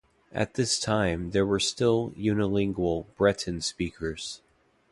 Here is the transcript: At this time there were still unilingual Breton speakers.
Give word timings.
At 0.31 0.55
this 0.55 0.79
time 0.79 1.29
there 1.29 1.45
were 1.45 1.59
still 1.59 2.11
unilingual 2.17 3.05
Breton 3.19 3.61
speakers. 3.61 4.41